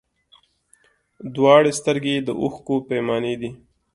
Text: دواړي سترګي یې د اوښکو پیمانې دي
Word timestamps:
دواړي 1.35 1.71
سترګي 1.79 2.11
یې 2.17 2.21
د 2.27 2.29
اوښکو 2.41 2.75
پیمانې 2.89 3.33
دي 3.41 3.51